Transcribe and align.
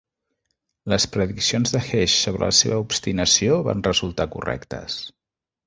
Les 0.93 1.05
prediccions 1.15 1.73
de 1.75 1.81
Hesh 1.89 2.17
sobre 2.23 2.43
la 2.47 2.57
seva 2.61 2.81
obstinació 2.87 3.61
van 3.71 3.87
resultar 3.91 4.31
correctes. 4.39 5.01